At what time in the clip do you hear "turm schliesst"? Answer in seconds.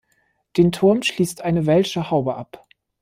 0.71-1.43